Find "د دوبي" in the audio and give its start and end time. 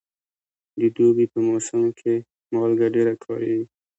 0.79-1.25